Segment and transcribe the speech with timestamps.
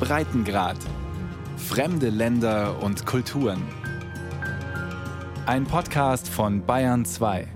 [0.00, 0.78] Breitengrad.
[1.56, 3.62] Fremde Länder und Kulturen.
[5.44, 7.48] Ein Podcast von Bayern 2.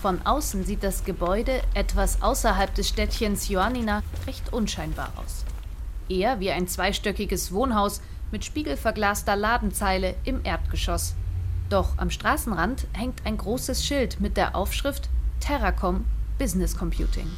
[0.00, 5.44] Von außen sieht das Gebäude etwas außerhalb des Städtchens Ioannina recht unscheinbar aus.
[6.08, 8.00] Eher wie ein zweistöckiges Wohnhaus
[8.30, 11.14] mit spiegelverglaster Ladenzeile im Erdgeschoss.
[11.70, 15.08] Doch am Straßenrand hängt ein großes Schild mit der Aufschrift
[15.40, 16.04] Terracom
[16.36, 17.30] Business Computing.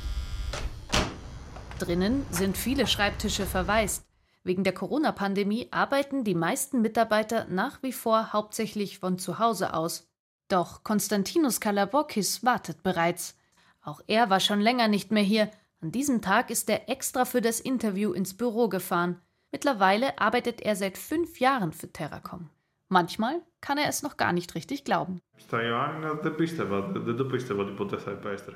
[1.78, 4.06] Drinnen sind viele Schreibtische verwaist.
[4.42, 10.08] Wegen der Corona-Pandemie arbeiten die meisten Mitarbeiter nach wie vor hauptsächlich von zu Hause aus.
[10.48, 13.36] Doch Konstantinos Kalabokis wartet bereits.
[13.82, 15.50] Auch er war schon länger nicht mehr hier.
[15.82, 19.20] An diesem Tag ist er extra für das Interview ins Büro gefahren.
[19.52, 22.48] Mittlerweile arbeitet er seit fünf Jahren für Terracom.
[22.88, 25.20] Manchmal kann er es noch gar nicht richtig glauben.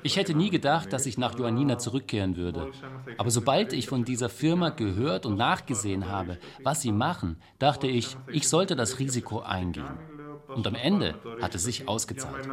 [0.03, 2.71] Ich hätte nie gedacht, dass ich nach Ioannina zurückkehren würde.
[3.17, 8.15] Aber sobald ich von dieser Firma gehört und nachgesehen habe, was sie machen, dachte ich,
[8.27, 9.99] ich sollte das Risiko eingehen.
[10.47, 12.47] Und am Ende hat es sich ausgezahlt.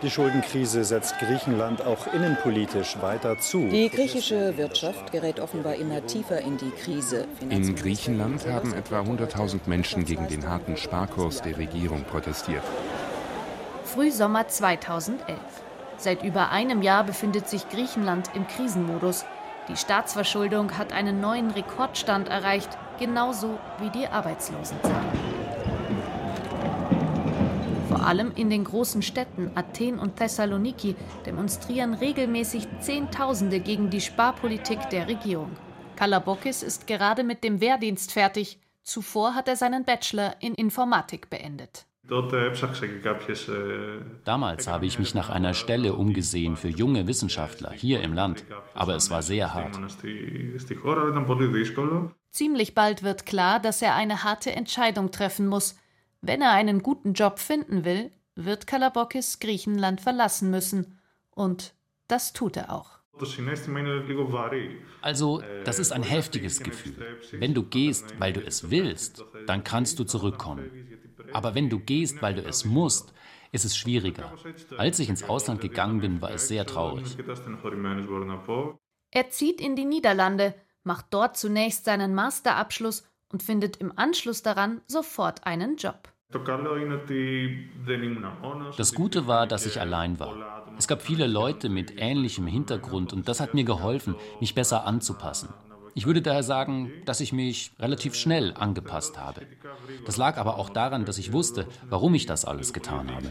[0.00, 3.66] Die Schuldenkrise setzt Griechenland auch innenpolitisch weiter zu.
[3.68, 7.26] Die griechische Wirtschaft gerät offenbar immer tiefer in die Krise.
[7.48, 12.62] In Griechenland haben etwa 100.000 Menschen gegen den harten Sparkurs der Regierung protestiert.
[13.82, 15.36] Frühsommer 2011.
[15.96, 19.24] Seit über einem Jahr befindet sich Griechenland im Krisenmodus.
[19.68, 25.02] Die Staatsverschuldung hat einen neuen Rekordstand erreicht, genauso wie die Arbeitslosenzahl.
[27.98, 30.94] Vor allem in den großen Städten Athen und Thessaloniki
[31.26, 35.50] demonstrieren regelmäßig Zehntausende gegen die Sparpolitik der Regierung.
[35.96, 38.60] Kalabokis ist gerade mit dem Wehrdienst fertig.
[38.84, 41.86] Zuvor hat er seinen Bachelor in Informatik beendet.
[44.24, 48.94] Damals habe ich mich nach einer Stelle umgesehen für junge Wissenschaftler hier im Land, aber
[48.94, 49.76] es war sehr hart.
[52.30, 55.74] Ziemlich bald wird klar, dass er eine harte Entscheidung treffen muss.
[56.20, 60.98] Wenn er einen guten Job finden will, wird Kalabokis Griechenland verlassen müssen.
[61.30, 61.74] Und
[62.08, 62.98] das tut er auch.
[65.00, 67.18] Also, das ist ein heftiges Gefühl.
[67.32, 70.70] Wenn du gehst, weil du es willst, dann kannst du zurückkommen.
[71.32, 73.12] Aber wenn du gehst, weil du es musst,
[73.50, 74.34] ist es schwieriger.
[74.76, 77.16] Als ich ins Ausland gegangen bin, war es sehr traurig.
[79.10, 80.54] Er zieht in die Niederlande,
[80.84, 86.08] macht dort zunächst seinen Masterabschluss und findet im Anschluss daran sofort einen Job.
[88.76, 90.64] Das Gute war, dass ich allein war.
[90.76, 95.48] Es gab viele Leute mit ähnlichem Hintergrund und das hat mir geholfen, mich besser anzupassen.
[95.94, 99.46] Ich würde daher sagen, dass ich mich relativ schnell angepasst habe.
[100.06, 103.28] Das lag aber auch daran, dass ich wusste, warum ich das alles getan habe.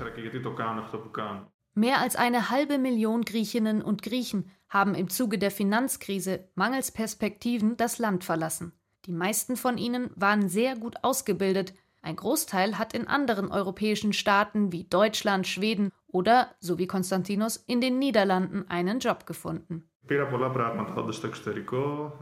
[1.75, 7.77] Mehr als eine halbe Million Griechinnen und Griechen haben im Zuge der Finanzkrise mangels Perspektiven
[7.77, 8.73] das Land verlassen.
[9.07, 11.73] Die meisten von ihnen waren sehr gut ausgebildet.
[12.01, 17.79] Ein Großteil hat in anderen europäischen Staaten wie Deutschland, Schweden oder, so wie Konstantinos, in
[17.79, 19.89] den Niederlanden einen Job gefunden.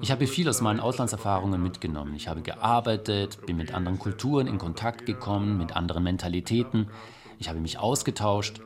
[0.02, 2.16] Ich habe viel aus meinen Auslandserfahrungen mitgenommen.
[2.16, 6.92] Ich habe gearbeitet, bin mit anderen Kulturen in Kontakt gekommen, mit anderen Mentalitäten.
[7.40, 8.62] Ich habe mich ausgetauscht.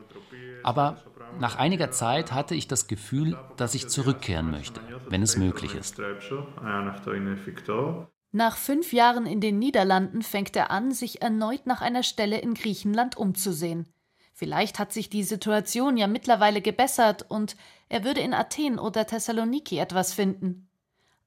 [0.62, 0.98] Aber
[1.38, 6.00] nach einiger Zeit hatte ich das Gefühl, dass ich zurückkehren möchte, wenn es möglich ist.
[8.32, 12.54] Nach fünf Jahren in den Niederlanden fängt er an, sich erneut nach einer Stelle in
[12.54, 13.88] Griechenland umzusehen.
[14.32, 17.56] Vielleicht hat sich die Situation ja mittlerweile gebessert und
[17.88, 20.68] er würde in Athen oder Thessaloniki etwas finden.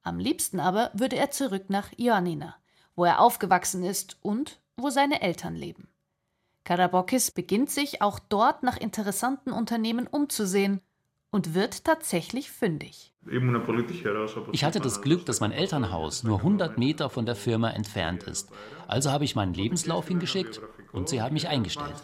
[0.01, 2.55] Am liebsten aber würde er zurück nach Ioannina,
[2.95, 5.92] wo er aufgewachsen ist und wo seine Eltern leben.
[6.63, 10.81] Karabokis beginnt sich auch dort nach interessanten Unternehmen umzusehen
[11.29, 13.13] und wird tatsächlich fündig.
[14.51, 18.49] Ich hatte das Glück, dass mein Elternhaus nur 100 Meter von der Firma entfernt ist.
[18.87, 22.03] Also habe ich meinen Lebenslauf hingeschickt und sie haben mich eingestellt.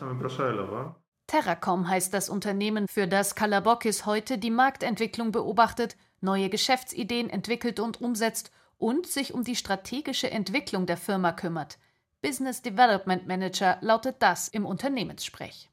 [1.27, 8.01] Terracom heißt das Unternehmen, für das Kalabokis heute die Marktentwicklung beobachtet, neue Geschäftsideen entwickelt und
[8.01, 11.77] umsetzt und sich um die strategische Entwicklung der Firma kümmert.
[12.21, 15.69] Business Development Manager lautet das im Unternehmenssprech.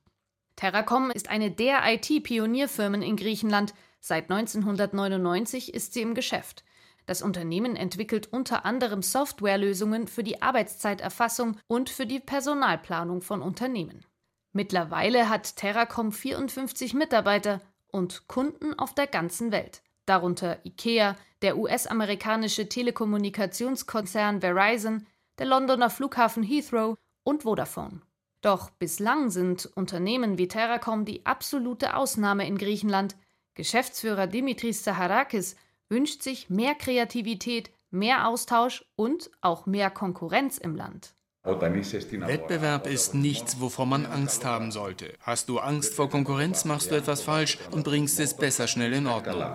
[0.54, 3.74] Terracom ist eine der IT-Pionierfirmen in Griechenland.
[4.00, 6.64] Seit 1999 ist sie im Geschäft.
[7.04, 14.04] Das Unternehmen entwickelt unter anderem Softwarelösungen für die Arbeitszeiterfassung und für die Personalplanung von Unternehmen.
[14.52, 22.68] Mittlerweile hat Terracom 54 Mitarbeiter und Kunden auf der ganzen Welt, darunter IKEA, der US-amerikanische
[22.68, 25.06] Telekommunikationskonzern Verizon,
[25.38, 28.00] der Londoner Flughafen Heathrow und Vodafone.
[28.40, 33.16] Doch bislang sind Unternehmen wie Terracom die absolute Ausnahme in Griechenland.
[33.54, 35.56] Geschäftsführer Dimitris Zaharakis
[35.88, 41.14] wünscht sich mehr Kreativität, mehr Austausch und auch mehr Konkurrenz im Land.
[41.44, 45.14] Wettbewerb ist nichts, wovor man Angst haben sollte.
[45.20, 49.06] Hast du Angst vor Konkurrenz, machst du etwas falsch und bringst es besser schnell in
[49.06, 49.54] Ordnung.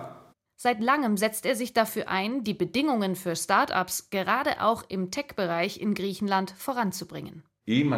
[0.64, 5.80] Seit langem setzt er sich dafür ein, die Bedingungen für Start-ups gerade auch im Tech-Bereich
[5.80, 7.42] in Griechenland voranzubringen.
[7.66, 7.90] Wir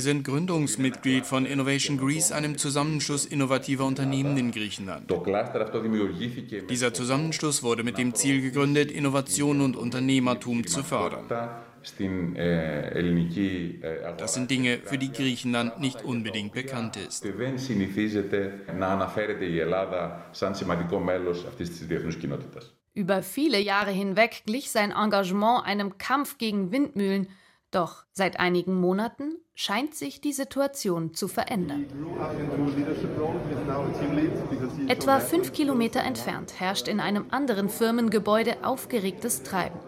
[0.00, 5.12] sind Gründungsmitglied von Innovation Greece, einem Zusammenschluss innovativer Unternehmen in Griechenland.
[6.70, 11.28] Dieser Zusammenschluss wurde mit dem Ziel gegründet, Innovation und Unternehmertum zu fördern.
[14.18, 17.24] Das sind Dinge, für die Griechenland nicht unbedingt bekannt ist.
[22.94, 27.28] Über viele Jahre hinweg glich sein Engagement einem Kampf gegen Windmühlen,
[27.70, 31.86] doch seit einigen Monaten scheint sich die Situation zu verändern.
[34.88, 39.80] Etwa fünf Kilometer entfernt herrscht in einem anderen Firmengebäude aufgeregtes Treiben.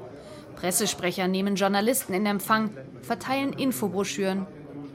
[0.56, 2.70] Pressesprecher nehmen Journalisten in Empfang,
[3.02, 4.46] verteilen Infobroschüren.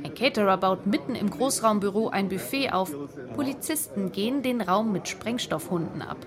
[0.03, 2.91] Ein Caterer baut mitten im Großraumbüro ein Buffet auf.
[3.35, 6.17] Polizisten gehen den Raum mit Sprengstoffhunden ab.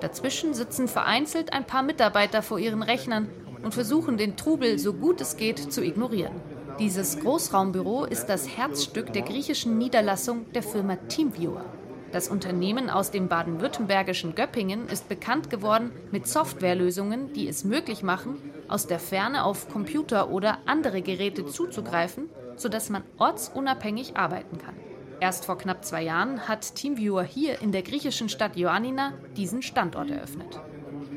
[0.00, 3.28] Dazwischen sitzen vereinzelt ein paar Mitarbeiter vor ihren Rechnern
[3.62, 6.34] und versuchen den Trubel so gut es geht zu ignorieren.
[6.78, 11.64] Dieses Großraumbüro ist das Herzstück der griechischen Niederlassung der Firma Teamviewer.
[12.12, 18.36] Das Unternehmen aus dem baden-württembergischen Göppingen ist bekannt geworden mit Softwarelösungen, die es möglich machen,
[18.70, 24.74] aus der Ferne auf Computer oder andere Geräte zuzugreifen, sodass man ortsunabhängig arbeiten kann.
[25.20, 30.10] Erst vor knapp zwei Jahren hat Teamviewer hier in der griechischen Stadt Ioannina diesen Standort
[30.10, 30.60] eröffnet.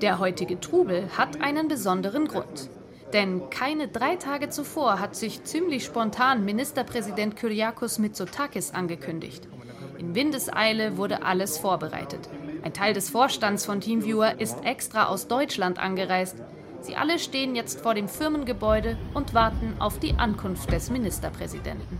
[0.02, 2.70] Der heutige Trubel hat einen besonderen Grund.
[3.14, 9.48] Denn keine drei Tage zuvor hat sich ziemlich spontan Ministerpräsident Kyriakos Mitsotakis angekündigt.
[10.00, 12.28] In Windeseile wurde alles vorbereitet.
[12.64, 16.36] Ein Teil des Vorstands von Teamviewer ist extra aus Deutschland angereist.
[16.84, 21.98] Sie alle stehen jetzt vor dem Firmengebäude und warten auf die Ankunft des Ministerpräsidenten.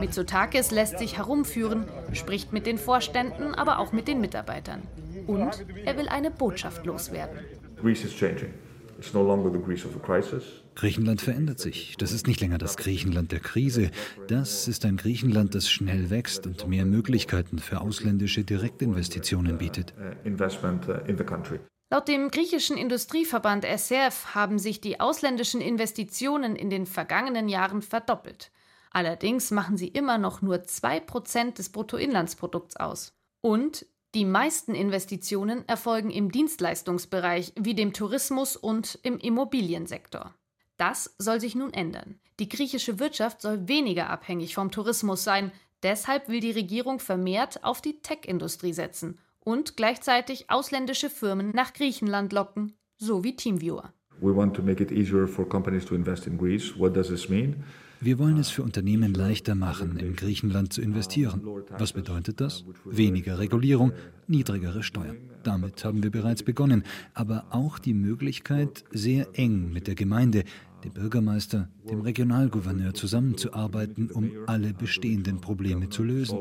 [0.00, 4.82] Mitsotakis lässt sich herumführen, spricht mit den Vorständen, aber auch mit den Mitarbeitern.
[5.26, 7.40] Und er will eine Botschaft loswerden.
[10.74, 11.96] Griechenland verändert sich.
[11.98, 13.90] Das ist nicht länger das Griechenland der Krise.
[14.28, 19.94] Das ist ein Griechenland, das schnell wächst und mehr Möglichkeiten für ausländische Direktinvestitionen bietet.
[19.98, 21.58] Uh, uh,
[21.92, 28.52] Laut dem griechischen Industrieverband SRF haben sich die ausländischen Investitionen in den vergangenen Jahren verdoppelt.
[28.92, 33.12] Allerdings machen sie immer noch nur 2% des Bruttoinlandsprodukts aus.
[33.40, 40.34] Und die meisten Investitionen erfolgen im Dienstleistungsbereich wie dem Tourismus und im Immobiliensektor.
[40.76, 42.18] Das soll sich nun ändern.
[42.40, 45.52] Die griechische Wirtschaft soll weniger abhängig vom Tourismus sein,
[45.82, 52.32] deshalb will die Regierung vermehrt auf die Tech-Industrie setzen und gleichzeitig ausländische Firmen nach Griechenland
[52.32, 53.92] locken, so wie Teamviewer.
[58.02, 61.42] Wir wollen es für Unternehmen leichter machen, in Griechenland zu investieren.
[61.76, 62.64] Was bedeutet das?
[62.86, 63.92] Weniger Regulierung,
[64.26, 65.18] niedrigere Steuern.
[65.42, 70.44] Damit haben wir bereits begonnen, aber auch die Möglichkeit, sehr eng mit der Gemeinde,
[70.82, 76.38] dem Bürgermeister, dem Regionalgouverneur zusammenzuarbeiten, um alle bestehenden Probleme zu lösen.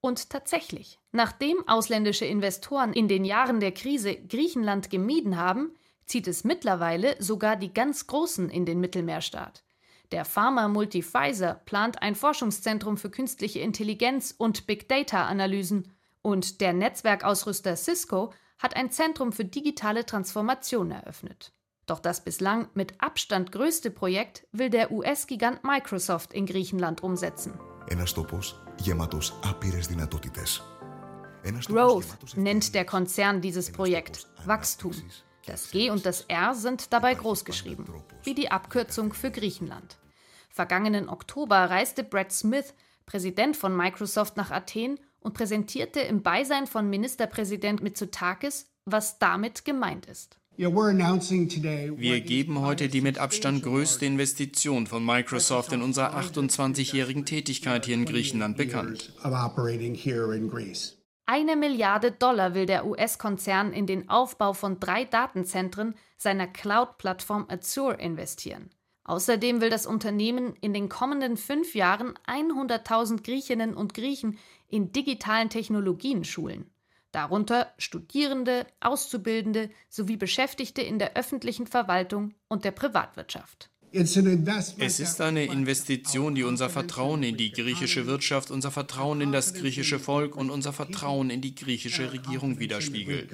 [0.00, 5.72] Und tatsächlich, nachdem ausländische Investoren in den Jahren der Krise Griechenland gemieden haben,
[6.06, 9.62] zieht es mittlerweile sogar die ganz Großen in den Mittelmeerstaat.
[10.12, 16.60] Der Pharma Multi Pfizer plant ein Forschungszentrum für künstliche Intelligenz und Big Data Analysen und
[16.60, 21.52] der Netzwerkausrüster Cisco hat ein Zentrum für digitale Transformation eröffnet.
[21.86, 27.58] Doch das bislang mit Abstand größte Projekt will der US-Gigant Microsoft in Griechenland umsetzen.
[31.66, 34.92] Growth nennt der Konzern dieses Projekt Wachstum.
[35.50, 37.84] Das G und das R sind dabei großgeschrieben,
[38.22, 39.96] wie die Abkürzung für Griechenland.
[40.48, 42.72] Vergangenen Oktober reiste Brad Smith,
[43.04, 50.06] Präsident von Microsoft, nach Athen und präsentierte im Beisein von Ministerpräsident Mitsotakis, was damit gemeint
[50.06, 50.38] ist.
[50.56, 57.96] Wir geben heute die mit Abstand größte Investition von Microsoft in unserer 28-jährigen Tätigkeit hier
[57.96, 59.12] in Griechenland bekannt.
[61.32, 67.94] Eine Milliarde Dollar will der US-Konzern in den Aufbau von drei Datenzentren seiner Cloud-Plattform Azure
[67.94, 68.70] investieren.
[69.04, 75.50] Außerdem will das Unternehmen in den kommenden fünf Jahren 100.000 Griechinnen und Griechen in digitalen
[75.50, 76.68] Technologien schulen.
[77.12, 83.69] darunter Studierende, Auszubildende sowie Beschäftigte in der öffentlichen Verwaltung und der Privatwirtschaft.
[83.92, 89.54] Es ist eine Investition, die unser Vertrauen in die griechische Wirtschaft, unser Vertrauen in das
[89.54, 93.30] griechische Volk und unser Vertrauen in die griechische Regierung widerspiegelt.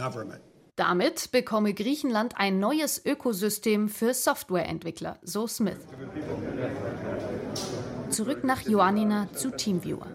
[0.77, 5.79] Damit bekomme Griechenland ein neues Ökosystem für Softwareentwickler, so Smith.
[8.11, 10.07] Zurück nach Ioannina zu Teamviewer.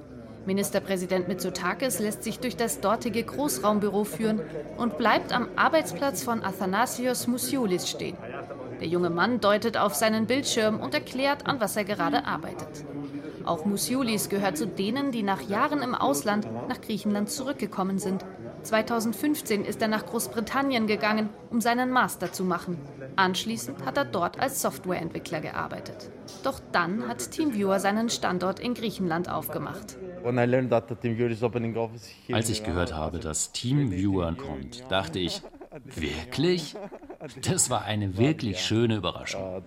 [0.45, 4.41] Ministerpräsident Mitsotakis lässt sich durch das dortige Großraumbüro führen
[4.77, 8.17] und bleibt am Arbeitsplatz von Athanasios Musioulis stehen.
[8.81, 12.83] Der junge Mann deutet auf seinen Bildschirm und erklärt, an was er gerade arbeitet.
[13.45, 18.25] Auch Musioulis gehört zu denen, die nach Jahren im Ausland nach Griechenland zurückgekommen sind.
[18.63, 22.79] 2015 ist er nach Großbritannien gegangen, um seinen Master zu machen.
[23.17, 26.09] Anschließend hat er dort als Softwareentwickler gearbeitet.
[26.43, 29.97] Doch dann hat TeamViewer seinen Standort in Griechenland aufgemacht.
[32.31, 35.41] Als ich gehört habe, dass TeamViewer kommt, dachte ich,
[35.85, 36.75] wirklich?
[37.41, 39.63] Das war eine wirklich schöne Überraschung.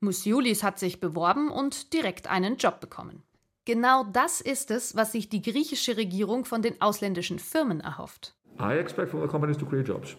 [0.00, 3.22] Musiulis hat sich beworben und direkt einen Job bekommen.
[3.66, 8.34] Genau das ist es, was sich die griechische Regierung von den ausländischen Firmen erhofft.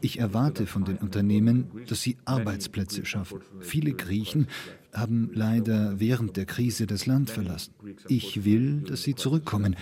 [0.01, 3.41] Ich erwarte von den Unternehmen, dass sie Arbeitsplätze schaffen.
[3.59, 4.47] Viele Griechen
[4.93, 7.73] haben leider während der Krise das Land verlassen.
[8.07, 9.75] Ich will, dass sie zurückkommen.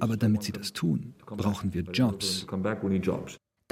[0.00, 2.46] Aber damit sie das tun, brauchen wir Jobs.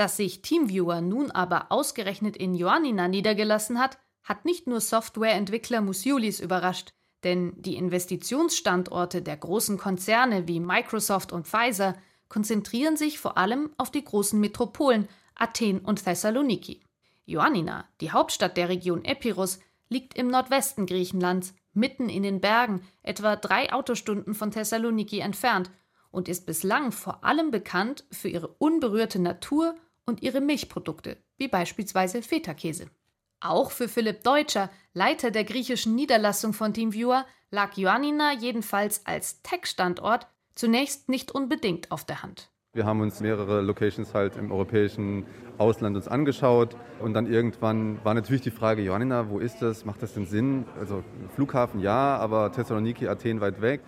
[0.00, 6.40] Dass sich Teamviewer nun aber ausgerechnet in Ioannina niedergelassen hat, hat nicht nur Softwareentwickler Musiulis
[6.40, 11.98] überrascht, denn die Investitionsstandorte der großen Konzerne wie Microsoft und Pfizer
[12.30, 16.80] konzentrieren sich vor allem auf die großen Metropolen Athen und Thessaloniki.
[17.26, 19.58] Ioannina, die Hauptstadt der Region Epirus,
[19.90, 25.70] liegt im Nordwesten Griechenlands, mitten in den Bergen, etwa drei Autostunden von Thessaloniki entfernt
[26.10, 29.76] und ist bislang vor allem bekannt für ihre unberührte Natur
[30.10, 32.90] und ihre Milchprodukte, wie beispielsweise Feta-Käse.
[33.40, 40.26] Auch für Philipp Deutscher, Leiter der griechischen Niederlassung von TeamViewer, lag Ioannina jedenfalls als Tech-Standort
[40.54, 42.50] zunächst nicht unbedingt auf der Hand.
[42.72, 45.24] Wir haben uns mehrere Locations halt im europäischen
[45.58, 49.84] Ausland uns angeschaut und dann irgendwann war natürlich die Frage, Ioannina, wo ist das?
[49.84, 50.66] Macht das denn Sinn?
[50.78, 51.02] Also
[51.34, 53.80] Flughafen ja, aber Thessaloniki, Athen weit weg.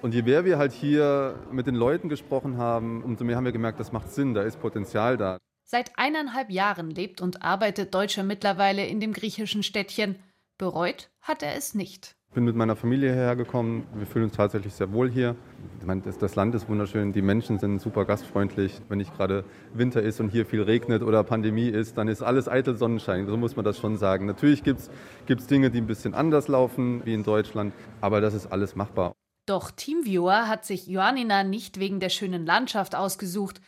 [0.00, 3.52] Und je mehr wir halt hier mit den Leuten gesprochen haben, umso mehr haben wir
[3.52, 5.38] gemerkt, das macht Sinn, da ist Potenzial da.
[5.66, 10.16] Seit eineinhalb Jahren lebt und arbeitet Deutscher mittlerweile in dem griechischen Städtchen.
[10.58, 12.16] Bereut hat er es nicht.
[12.28, 13.86] Ich bin mit meiner Familie hergekommen.
[13.94, 15.36] Wir fühlen uns tatsächlich sehr wohl hier.
[15.84, 18.80] Meine, das, Land ist wunderschön, die Menschen sind super gastfreundlich.
[18.88, 22.48] Wenn nicht gerade Winter ist und hier viel regnet oder Pandemie ist, dann ist alles
[22.48, 23.26] eitel Sonnenschein.
[23.26, 24.26] So muss man das schon sagen.
[24.26, 28.48] Natürlich gibt es Dinge, die ein bisschen anders laufen wie in Deutschland, aber das ist
[28.48, 29.14] alles machbar.
[29.46, 33.60] Doch Teamviewer hat sich Ioannina nicht wegen der schönen Landschaft ausgesucht.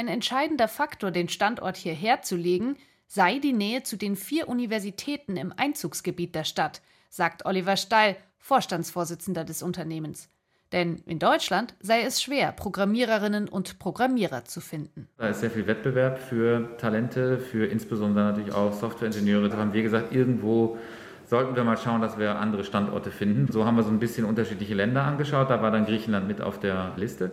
[0.00, 5.36] Ein entscheidender Faktor, den Standort hierher zu legen, sei die Nähe zu den vier Universitäten
[5.36, 6.80] im Einzugsgebiet der Stadt,
[7.10, 10.30] sagt Oliver Steil, Vorstandsvorsitzender des Unternehmens.
[10.72, 15.06] Denn in Deutschland sei es schwer, Programmiererinnen und Programmierer zu finden.
[15.18, 19.50] Da ist sehr viel Wettbewerb für Talente, für insbesondere natürlich auch Softwareingenieure.
[19.50, 20.78] Da haben wir gesagt, irgendwo
[21.26, 23.52] sollten wir mal schauen, dass wir andere Standorte finden.
[23.52, 25.50] So haben wir so ein bisschen unterschiedliche Länder angeschaut.
[25.50, 27.32] Da war dann Griechenland mit auf der Liste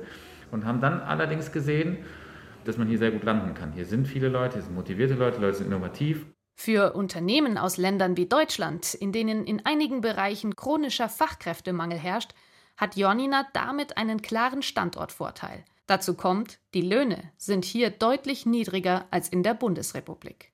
[0.51, 2.00] und haben dann allerdings gesehen,
[2.67, 3.71] dass man hier sehr gut landen kann.
[3.71, 6.25] Hier sind viele Leute, hier sind motivierte Leute, Leute sind innovativ.
[6.55, 12.33] Für Unternehmen aus Ländern wie Deutschland, in denen in einigen Bereichen chronischer Fachkräftemangel herrscht,
[12.75, 15.63] hat Ionina damit einen klaren Standortvorteil.
[15.86, 20.51] Dazu kommt, die Löhne sind hier deutlich niedriger als in der Bundesrepublik.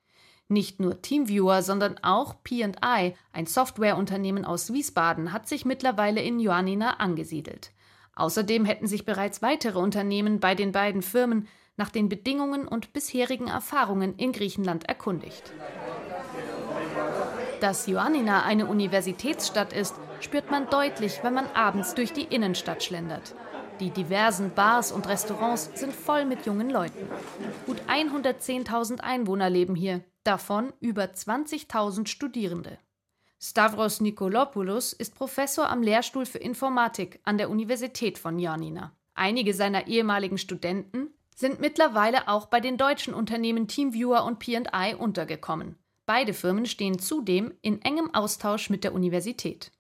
[0.48, 6.98] Nicht nur Teamviewer, sondern auch P&I, ein Softwareunternehmen aus Wiesbaden, hat sich mittlerweile in Ioannina
[6.98, 7.72] angesiedelt.
[8.16, 13.48] Außerdem hätten sich bereits weitere Unternehmen bei den beiden Firmen nach den Bedingungen und bisherigen
[13.48, 15.54] Erfahrungen in Griechenland erkundigt.
[17.62, 23.36] Dass Ioannina eine Universitätsstadt ist, spürt man deutlich, wenn man abends durch die Innenstadt schlendert.
[23.80, 27.08] Die diversen Bars und Restaurants sind voll mit jungen Leuten.
[27.66, 32.78] Gut 110.000 Einwohner leben hier, davon über 20.000 Studierende.
[33.42, 38.96] Stavros Nikolopoulos ist Professor am Lehrstuhl für Informatik an der Universität von Ioannina.
[39.16, 45.78] Einige seiner ehemaligen Studenten sind mittlerweile auch bei den deutschen Unternehmen Teamviewer und P&I untergekommen.
[46.06, 49.72] Beide Firmen stehen zudem in engem Austausch mit der Universität.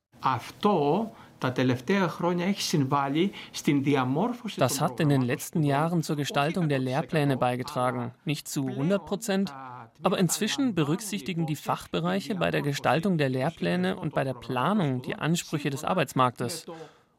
[4.57, 8.13] Das hat in den letzten Jahren zur Gestaltung der Lehrpläne beigetragen.
[8.23, 9.53] Nicht zu 100 Prozent,
[10.01, 15.15] aber inzwischen berücksichtigen die Fachbereiche bei der Gestaltung der Lehrpläne und bei der Planung die
[15.15, 16.65] Ansprüche des Arbeitsmarktes.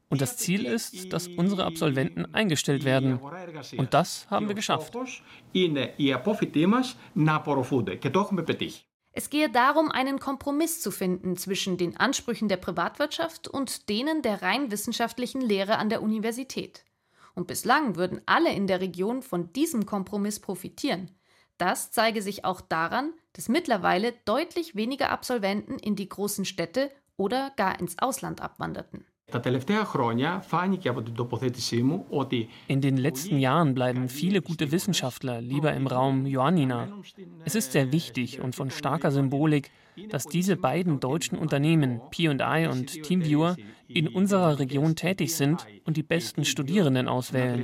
[0.08, 3.18] Und das Ziel ist, dass unsere Absolventen eingestellt werden.
[3.76, 4.96] Und das haben wir geschafft.
[9.16, 14.42] Es gehe darum, einen Kompromiss zu finden zwischen den Ansprüchen der Privatwirtschaft und denen der
[14.42, 16.84] rein wissenschaftlichen Lehre an der Universität.
[17.34, 21.10] Und bislang würden alle in der Region von diesem Kompromiss profitieren.
[21.58, 27.52] Das zeige sich auch daran, dass mittlerweile deutlich weniger Absolventen in die großen Städte oder
[27.56, 29.06] gar ins Ausland abwanderten.
[32.68, 36.88] In den letzten Jahren bleiben viele gute Wissenschaftler lieber im Raum Ioannina.
[37.44, 39.70] Es ist sehr wichtig und von starker Symbolik,
[40.08, 43.56] dass diese beiden deutschen Unternehmen, P&I und TeamViewer,
[43.88, 47.62] in unserer Region tätig sind und die besten Studierenden auswählen.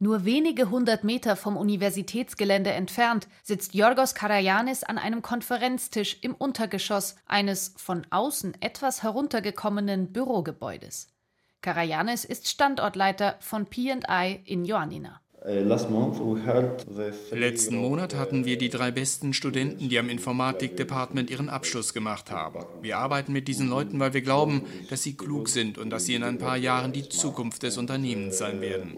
[0.00, 7.16] Nur wenige hundert Meter vom Universitätsgelände entfernt sitzt Yorgos Karayanis an einem Konferenztisch im Untergeschoss
[7.26, 11.08] eines von außen etwas heruntergekommenen Bürogebäudes.
[11.62, 15.20] Karayanis ist Standortleiter von P&I in Ioannina.
[15.48, 15.62] Äh,
[17.32, 22.66] Letzten Monat hatten wir die drei besten Studenten, die am Informatik-Department ihren Abschluss gemacht haben.
[22.82, 26.14] Wir arbeiten mit diesen Leuten, weil wir glauben, dass sie klug sind und dass sie
[26.14, 28.94] in ein paar Jahren die Zukunft des Unternehmens sein werden.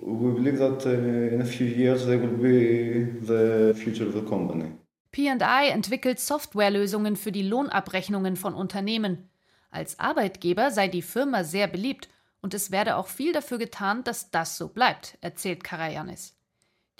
[5.13, 9.31] P&I entwickelt Softwarelösungen für die Lohnabrechnungen von Unternehmen.
[9.71, 12.09] Als Arbeitgeber sei die Firma sehr beliebt
[12.43, 16.40] und es werde auch viel dafür getan, dass das so bleibt, erzählt Karayanis.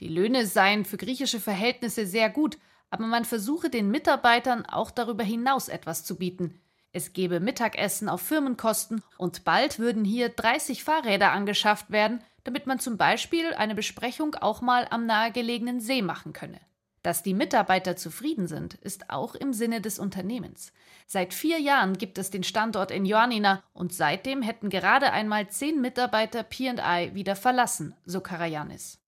[0.01, 5.23] Die Löhne seien für griechische Verhältnisse sehr gut, aber man versuche den Mitarbeitern auch darüber
[5.23, 6.61] hinaus etwas zu bieten.
[6.93, 12.81] Es gebe Mittagessen auf Firmenkosten und bald würden hier 30 Fahrräder angeschafft werden, damit man
[12.81, 16.61] zum Beispiel eine Besprechung auch mal am nahegelegenen See machen könne.
[17.03, 20.73] Dass die Mitarbeiter zufrieden sind, ist auch im Sinne des Unternehmens.
[21.07, 25.81] Seit vier Jahren gibt es den Standort in Ioannina und seitdem hätten gerade einmal zehn
[25.81, 29.00] Mitarbeiter P&I wieder verlassen, so Karayanis.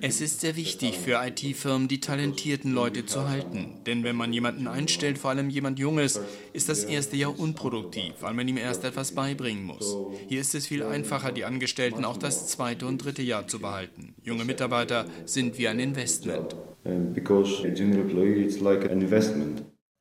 [0.00, 3.80] Es ist sehr wichtig für IT-Firmen, die talentierten Leute zu halten.
[3.86, 6.20] Denn wenn man jemanden einstellt, vor allem jemand Junges,
[6.52, 9.96] ist das erste Jahr unproduktiv, weil man ihm erst etwas beibringen muss.
[10.28, 14.14] Hier ist es viel einfacher, die Angestellten auch das zweite und dritte Jahr zu behalten.
[14.22, 16.56] Junge Mitarbeiter sind wie ein Investment.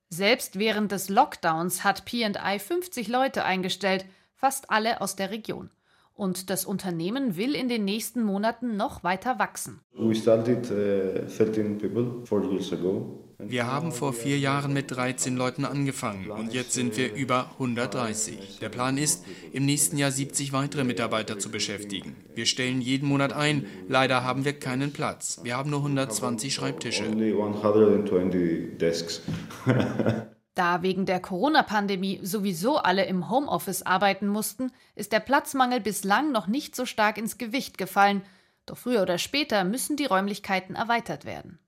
[0.10, 5.70] Selbst während des Lockdowns hat PI 50 Leute eingestellt, fast alle aus der Region.
[6.18, 9.82] Und das Unternehmen will in den nächsten Monaten noch weiter wachsen.
[9.96, 10.12] Uh,
[13.40, 18.58] wir haben vor vier Jahren mit 13 Leuten angefangen und jetzt sind wir über 130.
[18.60, 22.16] Der Plan ist, im nächsten Jahr 70 weitere Mitarbeiter zu beschäftigen.
[22.34, 23.68] Wir stellen jeden Monat ein.
[23.88, 25.40] Leider haben wir keinen Platz.
[25.44, 27.04] Wir haben nur 120 Schreibtische.
[30.58, 36.48] Da wegen der Corona-Pandemie sowieso alle im Homeoffice arbeiten mussten, ist der Platzmangel bislang noch
[36.48, 38.24] nicht so stark ins Gewicht gefallen,
[38.66, 41.60] doch früher oder später müssen die Räumlichkeiten erweitert werden.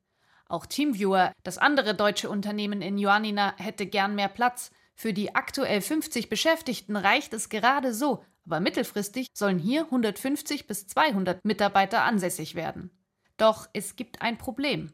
[0.48, 4.72] Auch Teamviewer, das andere deutsche Unternehmen in Ioannina, hätte gern mehr Platz.
[4.96, 10.88] Für die aktuell 50 Beschäftigten reicht es gerade so, aber mittelfristig sollen hier 150 bis
[10.88, 12.90] 200 Mitarbeiter ansässig werden.
[13.38, 14.92] Doch es gibt ein Problem.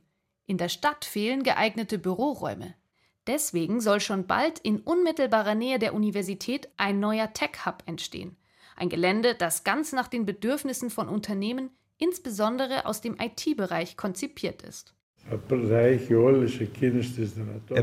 [0.47, 2.73] In der Stadt fehlen geeignete Büroräume.
[3.27, 8.38] Deswegen soll schon bald in unmittelbarer Nähe der Universität ein neuer Tech-Hub entstehen.
[8.75, 14.93] Ein Gelände, das ganz nach den Bedürfnissen von Unternehmen, insbesondere aus dem IT-Bereich, konzipiert ist.
[15.27, 15.39] Er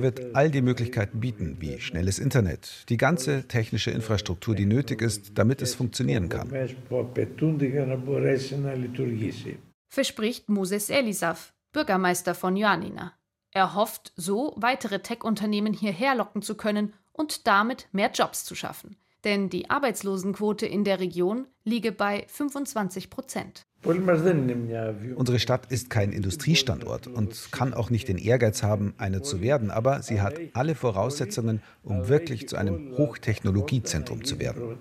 [0.02, 5.32] wird all die Möglichkeiten bieten, wie schnelles Internet, die ganze technische Infrastruktur, die nötig ist,
[5.36, 6.52] damit es funktionieren kann.
[9.88, 13.12] Verspricht Moses Elisaf, Bürgermeister von Ioannina.
[13.52, 18.96] Er hofft, so weitere Tech-Unternehmen hierher locken zu können und damit mehr Jobs zu schaffen.
[19.24, 23.62] Denn die Arbeitslosenquote in der Region liege bei 25 Prozent.
[23.84, 29.70] Unsere Stadt ist kein Industriestandort und kann auch nicht den Ehrgeiz haben, eine zu werden,
[29.70, 34.78] aber sie hat alle Voraussetzungen, um wirklich zu einem Hochtechnologiezentrum zu werden.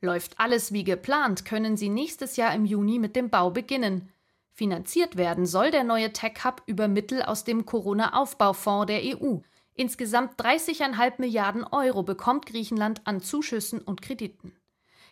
[0.00, 4.10] Läuft alles wie geplant, können sie nächstes Jahr im Juni mit dem Bau beginnen.
[4.56, 9.38] Finanziert werden soll der neue Tech Hub über Mittel aus dem Corona-Aufbaufonds der EU.
[9.74, 14.56] Insgesamt 30,5 Milliarden Euro bekommt Griechenland an Zuschüssen und Krediten.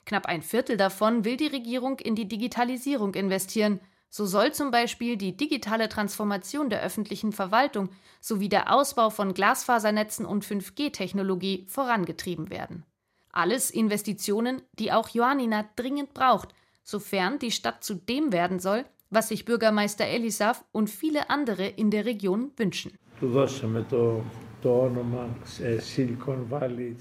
[0.06, 3.80] Knapp ein Viertel davon will die Regierung in die Digitalisierung investieren.
[4.10, 7.88] So soll zum Beispiel die digitale Transformation der öffentlichen Verwaltung
[8.20, 12.84] sowie der Ausbau von Glasfasernetzen und 5G-Technologie vorangetrieben werden.
[13.32, 19.28] Alles Investitionen, die auch Ioannina dringend braucht, sofern die Stadt zu dem werden soll, was
[19.28, 22.92] sich Bürgermeister Elisaf und viele andere in der Region wünschen.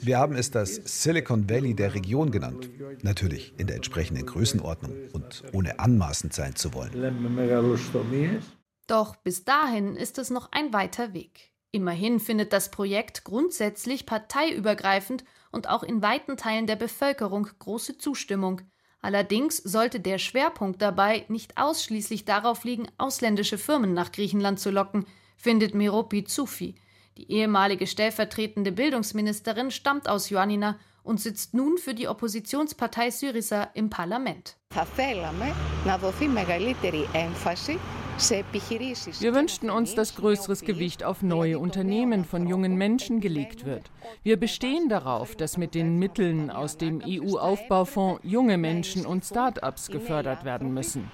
[0.03, 2.69] Wir haben es das Silicon Valley der Region genannt.
[3.01, 6.91] Natürlich in der entsprechenden Größenordnung und ohne anmaßend sein zu wollen.
[8.87, 11.51] Doch bis dahin ist es noch ein weiter Weg.
[11.71, 18.61] Immerhin findet das Projekt grundsätzlich parteiübergreifend und auch in weiten Teilen der Bevölkerung große Zustimmung.
[19.01, 25.05] Allerdings sollte der Schwerpunkt dabei nicht ausschließlich darauf liegen, ausländische Firmen nach Griechenland zu locken,
[25.37, 26.75] findet Meropi Zufi.
[27.17, 33.89] Die ehemalige stellvertretende Bildungsministerin stammt aus Ioannina und sitzt nun für die Oppositionspartei Syriza im
[33.89, 34.57] Parlament.
[38.21, 43.89] Wir wünschten uns, dass größeres Gewicht auf neue Unternehmen von jungen Menschen gelegt wird.
[44.21, 50.45] Wir bestehen darauf, dass mit den Mitteln aus dem EU-Aufbaufonds junge Menschen und Start-ups gefördert
[50.45, 51.09] werden müssen.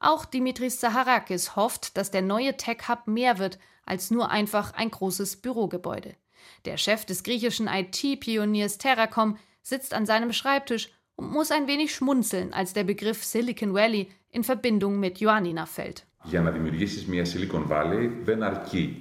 [0.00, 5.36] Auch Dimitris Zaharakis hofft, dass der neue Tech-Hub mehr wird als nur einfach ein großes
[5.36, 6.16] Bürogebäude.
[6.64, 10.90] Der Chef des griechischen IT-Pioniers Terracom sitzt an seinem Schreibtisch
[11.22, 16.06] und muss ein wenig schmunzeln, als der Begriff Silicon Valley in Verbindung mit Ioannina fällt.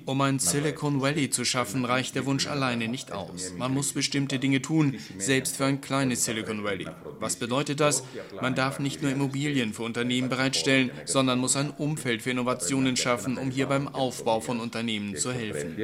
[0.05, 3.53] Um ein Silicon Valley zu schaffen, reicht der Wunsch alleine nicht aus.
[3.57, 6.87] Man muss bestimmte Dinge tun, selbst für ein kleines Silicon Valley.
[7.19, 8.03] Was bedeutet das?
[8.41, 13.37] Man darf nicht nur Immobilien für Unternehmen bereitstellen, sondern muss ein Umfeld für Innovationen schaffen,
[13.37, 15.77] um hier beim Aufbau von Unternehmen zu helfen.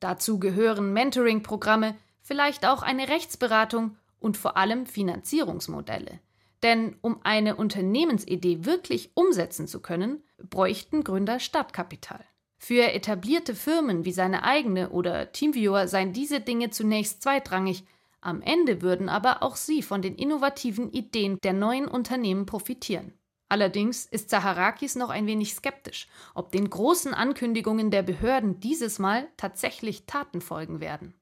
[0.00, 6.20] Dazu gehören Mentoring-Programme, vielleicht auch eine Rechtsberatung und vor allem Finanzierungsmodelle.
[6.62, 12.24] Denn um eine Unternehmensidee wirklich umsetzen zu können, bräuchten Gründer Startkapital.
[12.58, 17.84] Für etablierte Firmen wie seine eigene oder Teamviewer seien diese Dinge zunächst zweitrangig,
[18.20, 23.14] am Ende würden aber auch sie von den innovativen Ideen der neuen Unternehmen profitieren.
[23.48, 29.26] Allerdings ist Zaharakis noch ein wenig skeptisch, ob den großen Ankündigungen der Behörden dieses Mal
[29.38, 31.14] tatsächlich Taten folgen werden.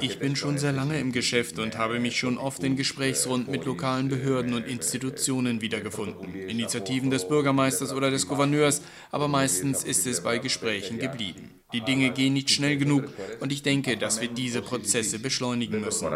[0.00, 3.64] Ich bin schon sehr lange im Geschäft und habe mich schon oft in Gesprächsrunden mit
[3.64, 6.34] lokalen Behörden und Institutionen wiedergefunden.
[6.34, 11.60] Initiativen des Bürgermeisters oder des Gouverneurs, aber meistens ist es bei Gesprächen geblieben.
[11.72, 13.04] Die Dinge gehen nicht schnell genug
[13.38, 16.08] und ich denke, dass wir diese Prozesse beschleunigen müssen.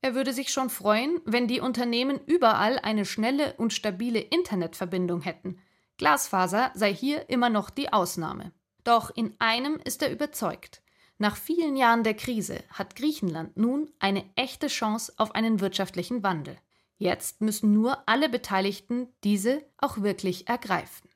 [0.00, 5.58] Er würde sich schon freuen, wenn die Unternehmen überall eine schnelle und stabile Internetverbindung hätten.
[5.96, 8.52] Glasfaser sei hier immer noch die Ausnahme.
[8.82, 10.82] Doch in einem ist er überzeugt.
[11.18, 16.56] Nach vielen Jahren der Krise hat Griechenland nun eine echte Chance auf einen wirtschaftlichen Wandel.
[16.98, 21.08] Jetzt müssen nur alle Beteiligten diese auch wirklich ergreifen.